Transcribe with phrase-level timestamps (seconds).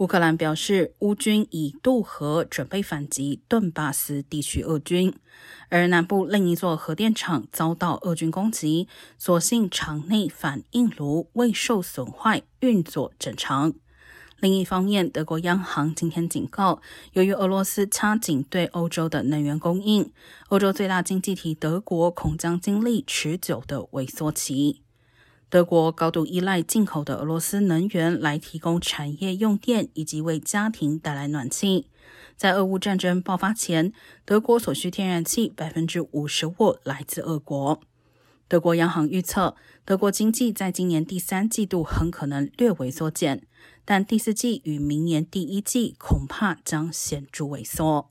[0.00, 5.14] 乌克兰表示，乌军已渡河准备反击顿巴斯地区俄军，
[5.68, 13.74] 而南部另一座核电厂遭到俄军攻击，所幸厂内反应炉未受损坏，运作正常。
[14.38, 16.80] 另一方面，德国央行今天警告，
[17.12, 20.10] 由于俄罗斯掐紧对欧洲的能源供应，
[20.48, 24.80] 欧洲最大经济体德国恐将经历持久的萎缩期。
[25.50, 31.88] 德国高度依赖进口的俄罗斯能源来提供产业用电以及为家庭带来暖气。
[32.36, 33.92] 在俄乌战争爆发前，
[34.24, 37.80] 德国所需天然气百分之五十五来自俄国。
[38.46, 43.44] 德国央行预测，德国经济在今年第三季度很可能略微缩减，
[43.84, 48.08] 但第四季与明年第一季恐怕将显著萎缩。